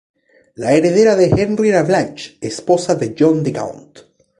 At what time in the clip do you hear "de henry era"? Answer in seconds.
1.19-1.83